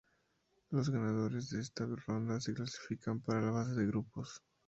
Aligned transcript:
Los 0.71 0.89
ganadores 0.89 1.51
de 1.51 1.61
esta 1.61 1.85
ronda 1.85 2.41
se 2.41 2.55
clasificarán 2.55 3.19
para 3.21 3.39
la 3.41 3.51
fase 3.51 3.75
de 3.81 3.85
grupos. 3.85 4.41